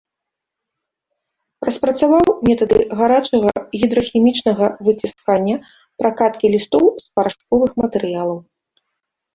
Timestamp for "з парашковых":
7.05-7.71